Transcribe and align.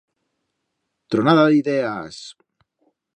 Tronada 1.15 1.45
d'ideas! 1.51 2.21